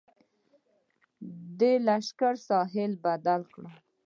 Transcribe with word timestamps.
د 1.59 1.61
لښکر 1.85 2.35
ساحه 2.47 2.81
یې 2.91 2.95
بدله 3.03 3.45
کړه. 3.53 3.71